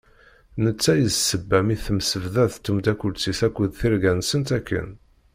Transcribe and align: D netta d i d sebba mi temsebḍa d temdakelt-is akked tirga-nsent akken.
D 0.57 0.59
netta 0.63 0.93
d 0.97 1.01
i 1.05 1.07
d 1.11 1.13
sebba 1.15 1.59
mi 1.65 1.75
temsebḍa 1.85 2.45
d 2.51 2.53
temdakelt-is 2.55 3.39
akked 3.47 3.71
tirga-nsent 3.79 4.49
akken. 4.57 4.89